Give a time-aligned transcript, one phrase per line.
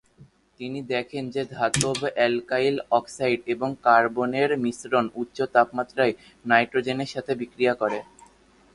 [0.59, 6.13] তিনি দেখেন যে ধাতব অ্যালকাইল অক্সাইড এবং কার্বনের মিশ্রণ উচ্চ তাপমাত্রায়
[6.45, 7.99] নাইট্রোজেনের সাথে বিক্রিয়া করে।